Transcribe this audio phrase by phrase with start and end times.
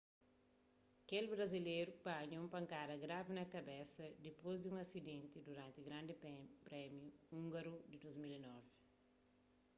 [1.07, 6.13] kel brazileru panha un pankada gravi na kabesa dipôs di un asidenti duranti grandi
[6.65, 7.07] prémiu
[7.39, 8.67] úngaru di 2009